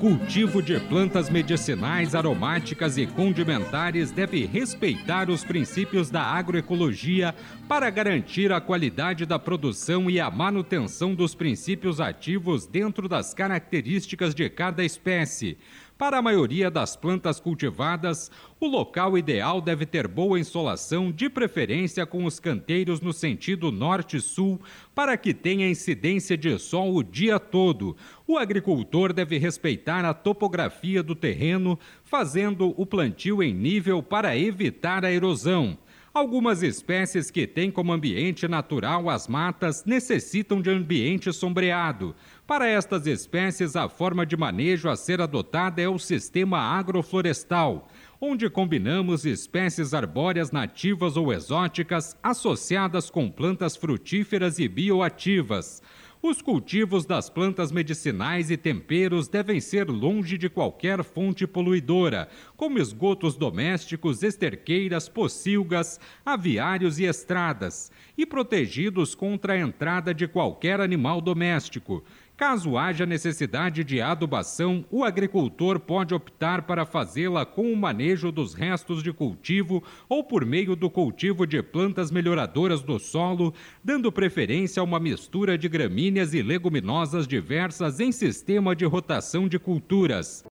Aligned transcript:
Cultivo 0.00 0.60
de 0.60 0.78
plantas 0.78 1.30
medicinais, 1.30 2.14
aromáticas 2.14 2.98
e 2.98 3.06
condimentares 3.06 4.10
deve 4.10 4.44
respeitar 4.44 5.30
os 5.30 5.42
princípios 5.42 6.10
da 6.10 6.22
agroecologia 6.22 7.34
para 7.66 7.88
garantir 7.88 8.52
a 8.52 8.60
qualidade 8.60 9.24
da 9.24 9.38
produção 9.38 10.10
e 10.10 10.20
a 10.20 10.30
manutenção 10.30 11.14
dos 11.14 11.34
princípios 11.34 11.98
ativos 11.98 12.66
dentro 12.66 13.08
das 13.08 13.32
características 13.32 14.34
de 14.34 14.50
cada 14.50 14.84
espécie 14.84 15.56
para 15.98 16.18
a 16.18 16.22
maioria 16.22 16.70
das 16.70 16.94
plantas 16.94 17.40
cultivadas, 17.40 18.30
o 18.60 18.66
local 18.66 19.16
ideal 19.16 19.62
deve 19.62 19.86
ter 19.86 20.06
boa 20.06 20.38
insolação, 20.38 21.10
de 21.10 21.30
preferência 21.30 22.04
com 22.04 22.26
os 22.26 22.38
canteiros 22.38 23.00
no 23.00 23.14
sentido 23.14 23.72
norte-sul, 23.72 24.60
para 24.94 25.16
que 25.16 25.32
tenha 25.32 25.68
incidência 25.68 26.36
de 26.36 26.58
sol 26.58 26.94
o 26.94 27.02
dia 27.02 27.40
todo. 27.40 27.96
O 28.26 28.36
agricultor 28.36 29.12
deve 29.12 29.38
respeitar 29.38 30.04
a 30.04 30.12
topografia 30.12 31.02
do 31.02 31.14
terreno, 31.14 31.78
fazendo 32.04 32.74
o 32.76 32.84
plantio 32.84 33.42
em 33.42 33.54
nível 33.54 34.02
para 34.02 34.36
evitar 34.36 35.02
a 35.02 35.10
erosão. 35.10 35.78
Algumas 36.16 36.62
espécies 36.62 37.30
que 37.30 37.46
têm 37.46 37.70
como 37.70 37.92
ambiente 37.92 38.48
natural 38.48 39.10
as 39.10 39.28
matas 39.28 39.84
necessitam 39.84 40.62
de 40.62 40.70
ambiente 40.70 41.30
sombreado. 41.30 42.16
Para 42.46 42.66
estas 42.66 43.06
espécies, 43.06 43.76
a 43.76 43.86
forma 43.86 44.24
de 44.24 44.34
manejo 44.34 44.88
a 44.88 44.96
ser 44.96 45.20
adotada 45.20 45.82
é 45.82 45.86
o 45.86 45.98
sistema 45.98 46.58
agroflorestal, 46.58 47.86
onde 48.18 48.48
combinamos 48.48 49.26
espécies 49.26 49.92
arbóreas 49.92 50.50
nativas 50.50 51.18
ou 51.18 51.34
exóticas 51.34 52.16
associadas 52.22 53.10
com 53.10 53.30
plantas 53.30 53.76
frutíferas 53.76 54.58
e 54.58 54.66
bioativas. 54.66 55.82
Os 56.28 56.42
cultivos 56.42 57.06
das 57.06 57.30
plantas 57.30 57.70
medicinais 57.70 58.50
e 58.50 58.56
temperos 58.56 59.28
devem 59.28 59.60
ser 59.60 59.88
longe 59.88 60.36
de 60.36 60.50
qualquer 60.50 61.04
fonte 61.04 61.46
poluidora, 61.46 62.28
como 62.56 62.80
esgotos 62.80 63.36
domésticos, 63.36 64.24
esterqueiras, 64.24 65.08
pocilgas, 65.08 66.00
aviários 66.24 66.98
e 66.98 67.04
estradas, 67.04 67.92
e 68.18 68.26
protegidos 68.26 69.14
contra 69.14 69.52
a 69.52 69.58
entrada 69.58 70.12
de 70.12 70.26
qualquer 70.26 70.80
animal 70.80 71.20
doméstico. 71.20 72.02
Caso 72.36 72.76
haja 72.76 73.06
necessidade 73.06 73.82
de 73.82 73.98
adubação, 73.98 74.84
o 74.90 75.02
agricultor 75.02 75.80
pode 75.80 76.12
optar 76.12 76.62
para 76.62 76.84
fazê-la 76.84 77.46
com 77.46 77.72
o 77.72 77.76
manejo 77.76 78.30
dos 78.30 78.52
restos 78.52 79.02
de 79.02 79.10
cultivo 79.10 79.82
ou 80.06 80.22
por 80.22 80.44
meio 80.44 80.76
do 80.76 80.90
cultivo 80.90 81.46
de 81.46 81.62
plantas 81.62 82.10
melhoradoras 82.10 82.82
do 82.82 82.98
solo, 82.98 83.54
dando 83.82 84.12
preferência 84.12 84.82
a 84.82 84.84
uma 84.84 85.00
mistura 85.00 85.56
de 85.56 85.66
gramíneas 85.66 86.34
e 86.34 86.42
leguminosas 86.42 87.26
diversas 87.26 88.00
em 88.00 88.12
sistema 88.12 88.76
de 88.76 88.84
rotação 88.84 89.48
de 89.48 89.58
culturas. 89.58 90.44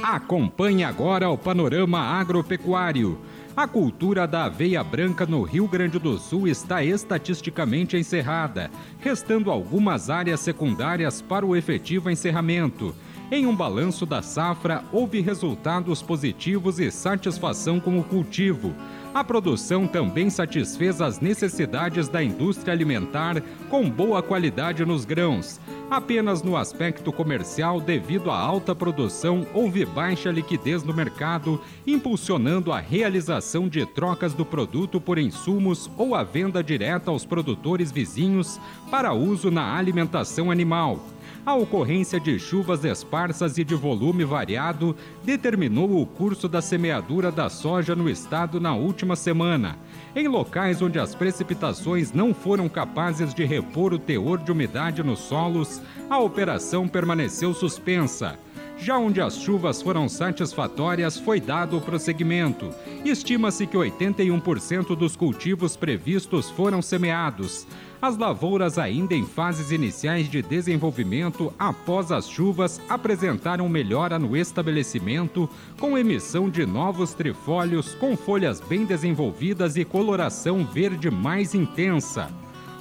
Acompanhe 0.00 0.84
agora 0.84 1.28
o 1.28 1.36
panorama 1.36 1.98
agropecuário. 1.98 3.18
A 3.54 3.68
cultura 3.68 4.26
da 4.26 4.44
aveia 4.44 4.82
branca 4.82 5.26
no 5.26 5.42
Rio 5.42 5.68
Grande 5.68 5.98
do 5.98 6.16
Sul 6.16 6.48
está 6.48 6.82
estatisticamente 6.82 7.98
encerrada, 7.98 8.70
restando 8.98 9.50
algumas 9.50 10.08
áreas 10.08 10.40
secundárias 10.40 11.20
para 11.20 11.44
o 11.44 11.54
efetivo 11.54 12.08
encerramento. 12.08 12.94
Em 13.30 13.46
um 13.46 13.54
balanço 13.54 14.06
da 14.06 14.22
safra, 14.22 14.82
houve 14.90 15.20
resultados 15.20 16.00
positivos 16.00 16.80
e 16.80 16.90
satisfação 16.90 17.78
com 17.78 17.98
o 17.98 18.04
cultivo. 18.04 18.74
A 19.12 19.22
produção 19.22 19.86
também 19.86 20.30
satisfez 20.30 21.02
as 21.02 21.20
necessidades 21.20 22.08
da 22.08 22.22
indústria 22.22 22.72
alimentar 22.72 23.42
com 23.68 23.88
boa 23.88 24.22
qualidade 24.22 24.82
nos 24.86 25.04
grãos. 25.04 25.60
Apenas 25.92 26.42
no 26.42 26.56
aspecto 26.56 27.12
comercial, 27.12 27.78
devido 27.78 28.30
à 28.30 28.38
alta 28.38 28.74
produção, 28.74 29.46
houve 29.52 29.84
baixa 29.84 30.30
liquidez 30.30 30.82
no 30.82 30.94
mercado, 30.94 31.60
impulsionando 31.86 32.72
a 32.72 32.80
realização 32.80 33.68
de 33.68 33.84
trocas 33.84 34.32
do 34.32 34.42
produto 34.42 34.98
por 34.98 35.18
insumos 35.18 35.90
ou 35.98 36.14
a 36.14 36.22
venda 36.22 36.64
direta 36.64 37.10
aos 37.10 37.26
produtores 37.26 37.92
vizinhos 37.92 38.58
para 38.90 39.12
uso 39.12 39.50
na 39.50 39.76
alimentação 39.76 40.50
animal. 40.50 40.98
A 41.44 41.54
ocorrência 41.54 42.20
de 42.20 42.38
chuvas 42.38 42.84
esparsas 42.84 43.58
e 43.58 43.64
de 43.64 43.74
volume 43.74 44.24
variado 44.24 44.96
determinou 45.24 46.00
o 46.00 46.06
curso 46.06 46.48
da 46.48 46.62
semeadura 46.62 47.32
da 47.32 47.48
soja 47.48 47.96
no 47.96 48.08
estado 48.08 48.60
na 48.60 48.74
última 48.74 49.16
semana. 49.16 49.76
Em 50.14 50.28
locais 50.28 50.80
onde 50.82 50.98
as 50.98 51.14
precipitações 51.14 52.12
não 52.12 52.32
foram 52.32 52.68
capazes 52.68 53.34
de 53.34 53.44
repor 53.44 53.92
o 53.92 53.98
teor 53.98 54.38
de 54.38 54.52
umidade 54.52 55.02
nos 55.02 55.20
solos, 55.20 55.80
a 56.08 56.18
operação 56.18 56.86
permaneceu 56.86 57.54
suspensa. 57.54 58.38
Já 58.78 58.98
onde 58.98 59.20
as 59.20 59.36
chuvas 59.36 59.80
foram 59.80 60.08
satisfatórias, 60.08 61.16
foi 61.16 61.40
dado 61.40 61.76
o 61.76 61.80
prosseguimento. 61.80 62.70
Estima-se 63.04 63.64
que 63.64 63.76
81% 63.76 64.96
dos 64.96 65.14
cultivos 65.14 65.76
previstos 65.76 66.50
foram 66.50 66.82
semeados. 66.82 67.66
As 68.02 68.18
lavouras, 68.18 68.78
ainda 68.78 69.14
em 69.14 69.24
fases 69.24 69.70
iniciais 69.70 70.28
de 70.28 70.42
desenvolvimento 70.42 71.54
após 71.56 72.10
as 72.10 72.28
chuvas, 72.28 72.80
apresentaram 72.88 73.68
melhora 73.68 74.18
no 74.18 74.36
estabelecimento, 74.36 75.48
com 75.78 75.96
emissão 75.96 76.50
de 76.50 76.66
novos 76.66 77.14
trifólios 77.14 77.94
com 77.94 78.16
folhas 78.16 78.60
bem 78.60 78.84
desenvolvidas 78.84 79.76
e 79.76 79.84
coloração 79.84 80.64
verde 80.64 81.12
mais 81.12 81.54
intensa. 81.54 82.28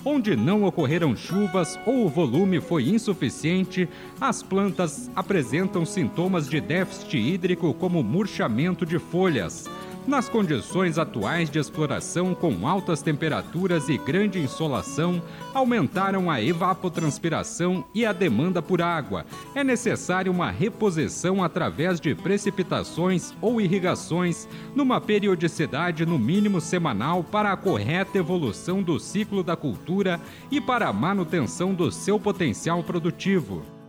Onde 0.04 0.36
não 0.36 0.64
ocorreram 0.64 1.16
chuvas 1.16 1.80
ou 1.86 2.08
o 2.08 2.09
volume 2.09 2.59
foi 2.59 2.90
insuficiente, 2.90 3.88
as 4.20 4.42
plantas 4.42 5.12
apresentam 5.16 5.86
sintomas 5.86 6.50
de 6.50 6.59
déficit 6.59 7.20
hídrico, 7.20 7.76
como 7.76 8.02
murchamento 8.02 8.88
de 8.88 8.98
folhas. 8.98 9.70
Nas 10.08 10.28
condições 10.28 10.98
atuais 10.98 11.48
de 11.48 11.60
exploração 11.60 12.34
com 12.34 12.68
altas 12.68 13.04
temperaturas 13.04 13.88
e 13.88 14.00
grande 14.00 14.40
insolação, 14.40 15.22
aumentaram 15.54 16.30
a 16.30 16.42
evapotranspiração 16.42 17.86
e 17.94 18.04
a 18.04 18.12
demanda 18.12 18.64
por 18.64 18.82
água. 18.82 19.28
É 19.54 19.64
necessária 19.64 20.32
uma 20.32 20.50
reposição 20.50 21.44
através 21.44 22.00
de 22.00 22.16
precipitações 22.16 23.32
ou 23.40 23.62
irrigações, 23.62 24.48
numa 24.76 25.00
periodicidade 25.00 26.04
no 26.04 26.18
mínimo 26.18 26.60
semanal 26.60 27.24
para 27.24 27.52
a 27.52 27.58
correta 27.58 28.18
evolução 28.18 28.82
do 28.82 29.00
ciclo 29.00 29.44
da 29.44 29.56
cultura 29.56 30.20
e 30.50 30.60
para 30.60 30.88
a 30.88 30.94
manutenção 30.94 31.76
do 31.76 31.92
seu 31.92 32.20
potencial 32.20 32.84
produtivo. 32.84 33.81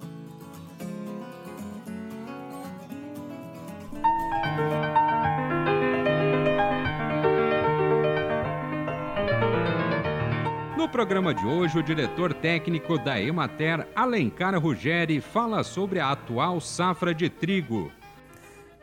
Programa 11.02 11.34
de 11.34 11.44
hoje, 11.44 11.76
o 11.76 11.82
diretor 11.82 12.32
técnico 12.32 12.96
da 12.96 13.20
Emater, 13.20 13.88
Alencar 13.92 14.56
Ruggeri, 14.56 15.20
fala 15.20 15.64
sobre 15.64 15.98
a 15.98 16.12
atual 16.12 16.60
safra 16.60 17.12
de 17.12 17.28
trigo. 17.28 17.90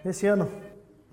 Neste 0.03 0.27
ano, 0.27 0.49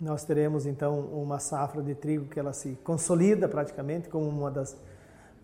nós 0.01 0.25
teremos 0.25 0.67
então 0.67 0.99
uma 0.99 1.39
safra 1.39 1.81
de 1.81 1.95
trigo 1.95 2.25
que 2.27 2.41
ela 2.41 2.53
se 2.53 2.77
consolida 2.83 3.49
praticamente 3.49 4.09
como 4.09 4.29
uma 4.29 4.51
das 4.51 4.77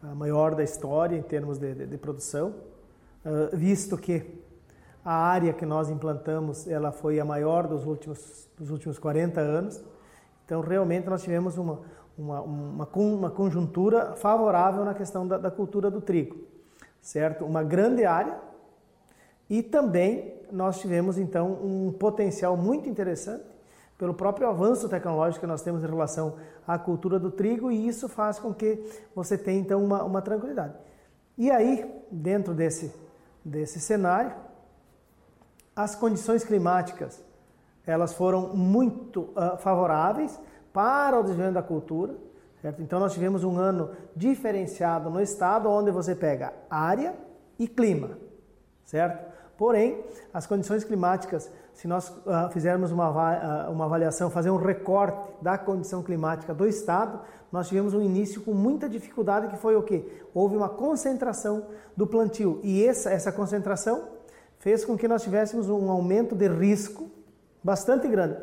a 0.03 0.12
maior 0.17 0.56
da 0.56 0.64
história 0.64 1.17
em 1.17 1.23
termos 1.23 1.59
de, 1.59 1.73
de, 1.75 1.87
de 1.87 1.97
produção, 1.97 2.53
uh, 3.25 3.56
visto 3.56 3.97
que 3.97 4.43
a 5.05 5.15
área 5.15 5.53
que 5.53 5.65
nós 5.65 5.88
implantamos 5.88 6.67
ela 6.67 6.91
foi 6.91 7.20
a 7.20 7.25
maior 7.25 7.69
dos 7.69 7.87
últimos, 7.87 8.49
dos 8.58 8.69
últimos 8.69 8.99
40 8.99 9.41
anos. 9.41 9.81
Então, 10.44 10.61
realmente, 10.61 11.08
nós 11.08 11.23
tivemos 11.23 11.56
uma, 11.56 11.82
uma, 12.23 12.41
uma, 12.41 12.89
uma 12.95 13.31
conjuntura 13.31 14.15
favorável 14.15 14.85
na 14.85 14.95
questão 14.95 15.27
da, 15.27 15.37
da 15.37 15.51
cultura 15.51 15.91
do 15.91 16.01
trigo, 16.01 16.37
certo? 17.01 17.45
Uma 17.45 17.65
grande 17.65 18.05
área 18.05 18.39
e 19.51 19.63
também 19.63 20.41
nós 20.51 20.79
tivemos 20.81 21.19
então 21.19 21.53
um 21.63 21.93
potencial 21.93 22.57
muito 22.57 22.89
interessante 22.89 23.45
pelo 23.99 24.15
próprio 24.15 24.49
avanço 24.49 24.89
tecnológico 24.89 25.41
que 25.41 25.47
nós 25.47 25.63
temos 25.63 25.83
em 25.83 25.87
relação 25.87 26.37
à 26.67 26.79
cultura 26.79 27.19
do 27.19 27.31
trigo 27.31 27.71
e 27.71 27.89
isso 27.89 28.09
faz 28.09 28.39
com 28.39 28.55
que 28.55 28.85
você 29.15 29.37
tenha 29.37 29.61
então 29.61 29.85
uma, 29.85 30.03
uma 30.05 30.23
tranquilidade. 30.23 30.75
E 31.37 31.51
aí, 31.51 32.03
dentro 32.11 32.55
desse, 32.55 32.93
desse 33.45 33.81
cenário, 33.81 34.33
as 35.75 35.95
condições 35.95 36.45
climáticas 36.45 37.23
elas 37.85 38.13
foram 38.13 38.55
muito 38.55 39.23
uh, 39.23 39.59
favoráveis 39.59 40.39
para 40.73 41.19
o 41.19 41.23
desenvolvimento 41.23 41.55
da 41.55 41.63
cultura. 41.63 42.15
Certo? 42.61 42.81
Então 42.81 43.01
nós 43.01 43.13
tivemos 43.13 43.43
um 43.43 43.59
ano 43.59 43.91
diferenciado 44.15 45.11
no 45.11 45.21
estado, 45.21 45.69
onde 45.69 45.91
você 45.91 46.15
pega 46.15 46.53
área 46.71 47.13
e 47.59 47.67
clima, 47.67 48.19
certo? 48.85 49.33
Porém, 49.59 50.03
as 50.33 50.47
condições 50.47 50.85
climáticas, 50.85 51.51
se 51.75 51.89
nós 51.89 52.09
uh, 52.09 52.49
fizermos 52.53 52.91
uma, 52.93 53.11
uh, 53.11 53.73
uma 53.73 53.85
avaliação, 53.85 54.31
fazer 54.31 54.51
um 54.51 54.57
recorte 54.57 55.29
da 55.43 55.59
condição 55.59 56.03
climática 56.03 56.55
do 56.55 56.67
estado, 56.67 57.21
nós 57.51 57.69
tivemos 57.69 57.95
um 57.95 58.01
início 58.01 58.41
com 58.43 58.55
muita 58.55 58.89
dificuldade, 58.89 59.49
que 59.49 59.57
foi 59.57 59.77
o 59.77 59.83
quê? 59.83 60.25
Houve 60.33 60.57
uma 60.57 60.69
concentração 60.69 61.67
do 61.97 62.07
plantio 62.07 62.61
e 62.63 62.85
essa, 62.85 63.11
essa 63.11 63.31
concentração 63.31 64.09
fez 64.59 64.85
com 64.85 64.97
que 64.97 65.07
nós 65.07 65.23
tivéssemos 65.23 65.69
um 65.69 65.91
aumento 65.91 66.35
de 66.35 66.49
risco 66.49 67.11
bastante 67.63 68.09
grande. 68.09 68.37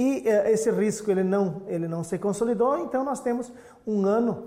E 0.00 0.20
uh, 0.20 0.48
esse 0.48 0.70
risco 0.70 1.10
ele 1.10 1.22
não, 1.22 1.60
ele 1.66 1.86
não 1.86 2.02
se 2.02 2.18
consolidou, 2.18 2.78
então 2.78 3.04
nós 3.04 3.20
temos 3.20 3.52
um 3.86 4.06
ano 4.06 4.44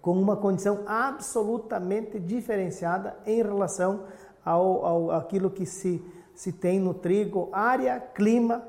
com 0.00 0.12
uma 0.12 0.36
condição 0.36 0.82
absolutamente 0.86 2.20
diferenciada 2.20 3.16
em 3.26 3.42
relação 3.42 4.04
ao, 4.44 4.86
ao 4.86 5.10
aquilo 5.10 5.50
que 5.50 5.66
se, 5.66 6.00
se 6.36 6.52
tem 6.52 6.78
no 6.78 6.94
trigo, 6.94 7.48
área, 7.52 7.98
clima 7.98 8.62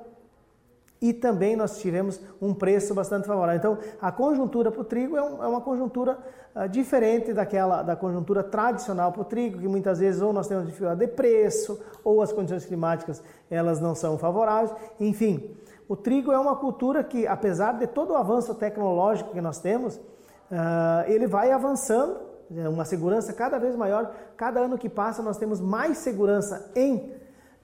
e 1.09 1.13
também 1.13 1.55
nós 1.55 1.77
tivemos 1.77 2.19
um 2.41 2.53
preço 2.53 2.93
bastante 2.95 3.27
favorável. 3.27 3.57
Então, 3.57 3.77
a 4.01 4.11
conjuntura 4.11 4.71
para 4.71 4.81
o 4.81 4.83
trigo 4.83 5.15
é, 5.15 5.21
um, 5.21 5.43
é, 5.43 5.47
uma 5.47 5.61
conjuntura 5.61 6.17
uh, 6.55 6.67
diferente 6.67 7.31
daquela 7.31 7.83
da 7.83 7.95
conjuntura 7.95 8.43
tradicional 8.43 9.11
para 9.11 9.21
o 9.21 9.25
trigo, 9.25 9.59
que 9.59 9.67
muitas 9.67 9.99
vezes 9.99 10.19
ou 10.19 10.33
nós 10.33 10.47
temos 10.47 10.65
dificuldade 10.65 10.99
de 10.99 11.07
preço, 11.07 11.79
ou 12.03 12.23
as 12.23 12.31
condições 12.31 12.65
climáticas 12.65 13.21
elas 13.51 13.79
não 13.79 13.93
são 13.93 14.17
favoráveis. 14.17 14.73
Enfim, 14.99 15.55
o 15.87 15.95
trigo 15.95 16.31
é 16.31 16.39
uma 16.39 16.55
cultura 16.55 17.03
que, 17.03 17.27
apesar 17.27 17.73
de 17.73 17.85
todo 17.85 18.13
o 18.13 18.15
avanço 18.15 18.55
tecnológico 18.55 19.31
que 19.31 19.41
nós 19.41 19.59
temos, 19.59 19.95
uh, 19.95 21.05
ele 21.07 21.27
vai 21.27 21.51
avançando 21.51 22.35
é 22.55 22.69
uma 22.69 22.85
segurança 22.85 23.33
cada 23.33 23.57
vez 23.57 23.75
maior. 23.75 24.11
Cada 24.37 24.59
ano 24.59 24.77
que 24.77 24.87
passa, 24.87 25.23
nós 25.23 25.37
temos 25.37 25.59
mais 25.59 25.97
segurança 25.97 26.71
em 26.75 26.97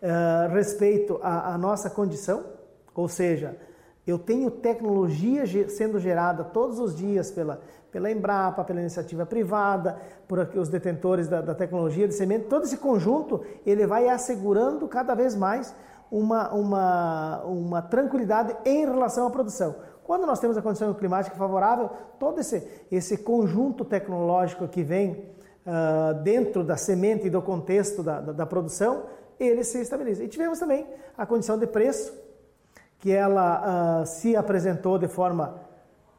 uh, 0.02 0.52
respeito 0.52 1.20
à, 1.22 1.54
à, 1.54 1.58
nossa 1.58 1.90
condição, 1.90 2.44
ou 2.96 3.08
seja, 3.08 3.58
eu 4.06 4.18
tenho 4.18 4.50
tecnologia 4.50 5.44
sendo 5.70 6.00
gerada 6.00 6.44
todos 6.44 6.80
os 6.80 6.96
dias 6.96 7.30
pela, 7.30 7.62
pela 7.92 8.10
Embrapa, 8.10 8.64
pela 8.64 8.80
iniciativa 8.80 9.26
privada, 9.26 9.98
por 10.28 10.40
aqui, 10.40 10.58
os 10.58 10.70
detentores 10.70 11.28
da, 11.28 11.42
da 11.42 11.54
tecnologia 11.54 12.08
de 12.08 12.14
semente. 12.14 12.46
Todo 12.46 12.64
esse 12.64 12.78
conjunto 12.78 13.42
ele 13.66 13.86
vai 13.86 14.10
assegurando 14.10 14.88
cada 14.88 15.14
vez 15.14 15.36
mais 15.36 15.74
uma, 16.12 16.52
uma, 16.54 17.44
uma 17.46 17.82
tranquilidade 17.82 18.56
em 18.66 18.86
relação 18.86 19.28
à 19.28 19.30
produção. 19.30 19.76
Quando 20.04 20.26
nós 20.26 20.40
temos 20.40 20.58
a 20.58 20.62
condição 20.62 20.94
climática 20.94 21.36
favorável, 21.38 21.90
todo 22.20 22.42
esse, 22.42 22.68
esse 22.92 23.18
conjunto 23.18 23.86
tecnológico 23.86 24.68
que 24.68 24.84
vem 24.84 25.32
uh, 25.66 26.14
dentro 26.22 26.64
da 26.64 26.76
semente 26.76 27.28
e 27.28 27.30
do 27.30 27.42
contexto 27.42 28.04
da, 28.04 28.20
da, 28.20 28.32
da, 28.34 28.46
produção, 28.46 29.04
ele 29.40 29.64
se 29.64 29.80
estabiliza. 29.80 30.24
E 30.24 30.28
tivemos 30.28 30.60
também 30.60 30.86
a 31.18 31.26
condição 31.26 31.58
de 31.58 31.66
preço, 31.66 32.14
que 33.02 33.12
ela 33.12 34.02
uh, 34.02 34.06
se 34.06 34.36
apresentou 34.36 34.98
de 34.98 35.08
forma 35.08 35.56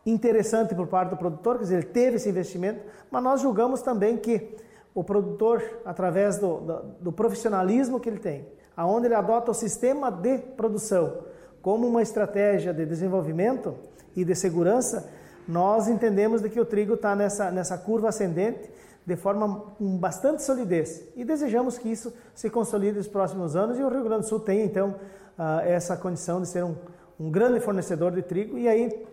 interessante 0.05 0.75
por 0.75 0.89
parte 0.89 1.11
do 1.11 1.17
produtor, 1.17 1.57
quer 1.57 1.63
dizer, 1.63 1.77
ele 1.77 1.87
teve 1.87 2.17
esse 2.17 2.29
investimento, 2.29 2.81
mas 3.09 3.23
nós 3.23 3.41
julgamos 3.41 3.81
também 3.83 4.17
que 4.17 4.57
o 4.93 5.05
produtor, 5.05 5.63
através 5.85 6.39
do, 6.39 6.59
do, 6.59 6.83
do 7.01 7.13
profissionalismo 7.13 8.01
que 8.01 8.09
ele 8.09 8.19
tem, 8.19 8.47
aonde 8.77 9.07
ele 9.07 9.15
adota 9.15 9.53
o 9.53 9.55
sistema 9.55 10.11
de 10.11 10.39
produção, 10.39 11.19
como 11.63 11.87
uma 11.87 12.03
estratégia 12.03 12.75
de 12.75 12.85
desenvolvimento 12.85 13.75
e 14.17 14.25
de 14.25 14.35
segurança, 14.35 15.09
nós 15.47 15.89
entendemos 15.89 16.43
de 16.43 16.51
que 16.51 16.61
o 16.61 16.65
trigo 16.65 16.95
está 16.95 17.15
nessa, 17.15 17.51
nessa 17.53 17.79
curva 17.79 18.09
ascendente 18.09 18.69
de 19.07 19.17
forma 19.17 19.61
com 19.79 19.97
bastante 19.97 20.43
solidez. 20.43 21.09
E 21.17 21.25
desejamos 21.25 21.79
que 21.79 21.89
isso 21.89 22.13
se 22.35 22.51
consolide 22.51 22.99
nos 22.99 23.09
próximos 23.09 23.55
anos 23.55 23.79
e 23.79 23.83
o 23.83 23.89
Rio 23.89 24.05
Grande 24.05 24.23
do 24.23 24.29
Sul 24.29 24.41
tem 24.41 24.65
então 24.65 24.97
ah, 25.39 25.63
essa 25.65 25.97
condição 25.97 26.41
de 26.41 26.49
ser 26.49 26.65
um, 26.65 26.75
um 27.19 27.31
grande 27.31 27.61
fornecedor 27.61 28.13
de 28.13 28.23
trigo 28.23 28.59
e 28.59 28.69
aí 28.69 29.07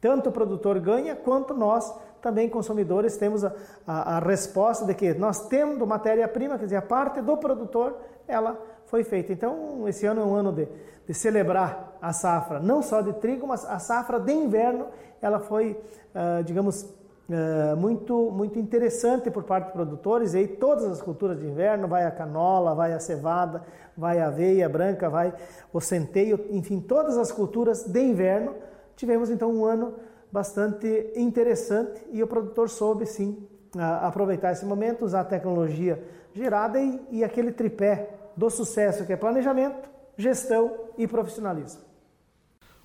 tanto 0.00 0.30
o 0.30 0.32
produtor 0.32 0.80
ganha 0.80 1.14
quanto 1.14 1.54
nós 1.54 1.94
também 2.20 2.48
consumidores 2.48 3.16
temos 3.16 3.44
a, 3.44 3.52
a, 3.86 4.16
a 4.16 4.18
resposta 4.20 4.86
de 4.86 4.94
que 4.94 5.12
nós 5.14 5.48
tendo 5.48 5.86
matéria-prima, 5.86 6.56
quer 6.56 6.64
dizer, 6.64 6.76
a 6.76 6.82
parte 6.82 7.20
do 7.20 7.36
produtor, 7.36 7.96
ela 8.28 8.58
foi 8.86 9.02
feita. 9.02 9.32
Então, 9.32 9.86
esse 9.88 10.06
ano 10.06 10.20
é 10.20 10.24
um 10.24 10.34
ano 10.34 10.52
de, 10.52 10.68
de 11.06 11.12
celebrar 11.12 11.96
a 12.00 12.12
safra, 12.12 12.60
não 12.60 12.80
só 12.80 13.00
de 13.00 13.12
trigo, 13.14 13.46
mas 13.46 13.64
a 13.64 13.78
safra 13.78 14.20
de 14.20 14.32
inverno, 14.32 14.86
ela 15.20 15.40
foi, 15.40 15.72
uh, 16.14 16.44
digamos, 16.44 16.88
uh, 17.28 17.76
muito, 17.76 18.30
muito 18.30 18.58
interessante 18.58 19.30
por 19.30 19.44
parte 19.44 19.66
dos 19.66 19.72
produtores. 19.72 20.34
E 20.34 20.38
aí 20.38 20.48
todas 20.48 20.84
as 20.84 21.02
culturas 21.02 21.38
de 21.38 21.46
inverno, 21.46 21.88
vai 21.88 22.04
a 22.04 22.10
canola, 22.10 22.74
vai 22.74 22.92
a 22.92 23.00
cevada, 23.00 23.62
vai 23.96 24.20
a 24.20 24.28
aveia 24.28 24.68
branca, 24.68 25.08
vai 25.08 25.32
o 25.72 25.80
centeio, 25.80 26.46
enfim, 26.50 26.80
todas 26.80 27.16
as 27.16 27.30
culturas 27.30 27.84
de 27.84 28.00
inverno. 28.00 28.54
Tivemos 28.96 29.30
então 29.30 29.50
um 29.52 29.64
ano 29.64 29.94
bastante 30.30 31.12
interessante 31.14 32.02
e 32.10 32.22
o 32.22 32.26
produtor 32.26 32.68
soube 32.68 33.04
sim 33.06 33.46
aproveitar 33.78 34.52
esse 34.52 34.64
momento, 34.64 35.04
usar 35.04 35.20
a 35.20 35.24
tecnologia 35.24 36.02
gerada 36.34 36.80
e, 36.80 37.00
e 37.10 37.24
aquele 37.24 37.52
tripé 37.52 38.10
do 38.36 38.48
sucesso 38.50 39.04
que 39.04 39.12
é 39.12 39.16
planejamento, 39.16 39.90
gestão 40.16 40.72
e 40.96 41.06
profissionalismo. 41.06 41.91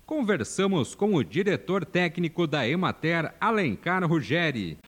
Conversamos 0.08 0.94
com 0.94 1.16
o 1.16 1.22
diretor 1.22 1.84
técnico 1.84 2.46
da 2.46 2.66
Emater, 2.66 3.34
Alencar 3.38 4.02
Ruggeri. 4.08 4.78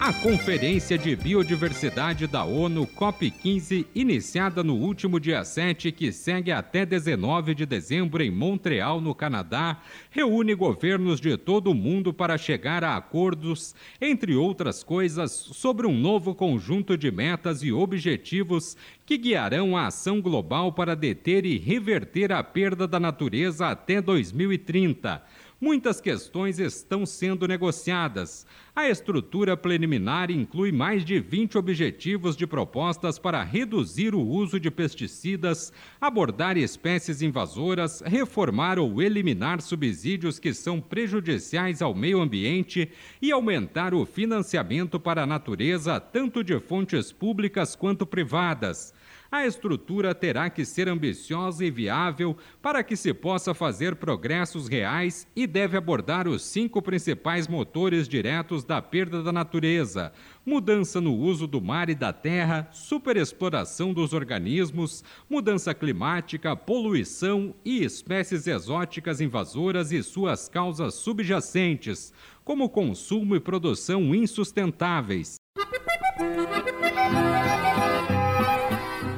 A 0.00 0.12
Conferência 0.12 0.96
de 0.96 1.16
Biodiversidade 1.16 2.28
da 2.28 2.44
ONU 2.44 2.86
COP15, 2.86 3.84
iniciada 3.92 4.62
no 4.62 4.76
último 4.76 5.18
dia 5.18 5.44
7, 5.44 5.90
que 5.90 6.12
segue 6.12 6.52
até 6.52 6.86
19 6.86 7.52
de 7.52 7.66
dezembro 7.66 8.22
em 8.22 8.30
Montreal, 8.30 9.00
no 9.00 9.12
Canadá, 9.12 9.82
reúne 10.08 10.54
governos 10.54 11.20
de 11.20 11.36
todo 11.36 11.72
o 11.72 11.74
mundo 11.74 12.14
para 12.14 12.38
chegar 12.38 12.84
a 12.84 12.96
acordos, 12.96 13.74
entre 14.00 14.36
outras 14.36 14.84
coisas, 14.84 15.32
sobre 15.32 15.84
um 15.84 15.98
novo 15.98 16.32
conjunto 16.32 16.96
de 16.96 17.10
metas 17.10 17.64
e 17.64 17.72
objetivos 17.72 18.76
que 19.04 19.18
guiarão 19.18 19.76
a 19.76 19.88
ação 19.88 20.20
global 20.20 20.72
para 20.72 20.94
deter 20.94 21.44
e 21.44 21.58
reverter 21.58 22.30
a 22.30 22.44
perda 22.44 22.86
da 22.86 23.00
natureza 23.00 23.66
até 23.66 24.00
2030 24.00 25.20
muitas 25.60 26.00
questões 26.00 26.58
estão 26.58 27.04
sendo 27.04 27.46
negociadas. 27.48 28.46
A 28.74 28.88
estrutura 28.88 29.56
preliminar 29.56 30.30
inclui 30.30 30.70
mais 30.70 31.04
de 31.04 31.18
20 31.18 31.58
objetivos 31.58 32.36
de 32.36 32.46
propostas 32.46 33.18
para 33.18 33.42
reduzir 33.42 34.14
o 34.14 34.20
uso 34.20 34.60
de 34.60 34.70
pesticidas, 34.70 35.72
abordar 36.00 36.56
espécies 36.56 37.22
invasoras, 37.22 38.00
reformar 38.06 38.78
ou 38.78 39.02
eliminar 39.02 39.60
subsídios 39.60 40.38
que 40.38 40.54
são 40.54 40.80
prejudiciais 40.80 41.82
ao 41.82 41.94
meio 41.94 42.20
ambiente 42.20 42.88
e 43.20 43.32
aumentar 43.32 43.94
o 43.94 44.06
financiamento 44.06 45.00
para 45.00 45.24
a 45.24 45.26
natureza, 45.26 45.98
tanto 45.98 46.44
de 46.44 46.58
fontes 46.60 47.10
públicas 47.10 47.74
quanto 47.74 48.06
privadas 48.06 48.94
a 49.30 49.46
estrutura 49.46 50.14
terá 50.14 50.48
que 50.48 50.64
ser 50.64 50.88
ambiciosa 50.88 51.64
e 51.64 51.70
viável 51.70 52.36
para 52.62 52.82
que 52.82 52.96
se 52.96 53.12
possa 53.12 53.52
fazer 53.52 53.96
progressos 53.96 54.68
reais 54.68 55.26
e 55.36 55.46
deve 55.46 55.76
abordar 55.76 56.26
os 56.26 56.42
cinco 56.42 56.80
principais 56.80 57.46
motores 57.46 58.08
diretos 58.08 58.64
da 58.64 58.80
perda 58.80 59.22
da 59.22 59.30
natureza: 59.30 60.12
mudança 60.46 61.00
no 61.00 61.14
uso 61.14 61.46
do 61.46 61.60
mar 61.60 61.90
e 61.90 61.94
da 61.94 62.12
terra, 62.12 62.68
superexploração 62.72 63.92
dos 63.92 64.14
organismos, 64.14 65.04
mudança 65.28 65.74
climática, 65.74 66.56
poluição 66.56 67.54
e 67.64 67.84
espécies 67.84 68.46
exóticas 68.46 69.20
invasoras 69.20 69.92
e 69.92 70.02
suas 70.02 70.48
causas 70.48 70.94
subjacentes, 70.94 72.14
como 72.44 72.70
consumo 72.70 73.36
e 73.36 73.40
produção 73.40 74.14
insustentáveis. 74.14 75.36